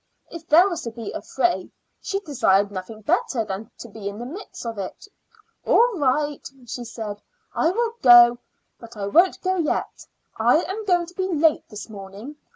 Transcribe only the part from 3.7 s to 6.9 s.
to be in the midst of it. "All right," she